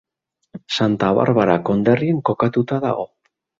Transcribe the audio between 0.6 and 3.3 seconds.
Santa Barbara konderrian kokatua dago.